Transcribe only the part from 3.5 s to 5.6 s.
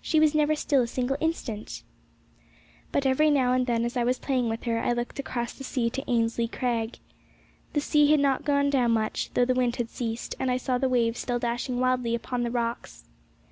and then, as I was playing with her, I looked across